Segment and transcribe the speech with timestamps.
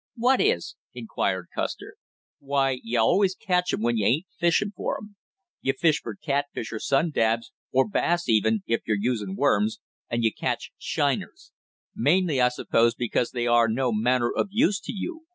[0.15, 1.93] "What is?" inquired Custer.
[2.39, 5.15] "Why, you always catch 'em when you ain't fishing for 'em.
[5.61, 9.79] You fish for catfish or sun dabs, or bass even, if you're using worms,
[10.09, 11.51] and you catch shiners;
[11.93, 15.27] mainly, I suppose, because they are no manner of use to you.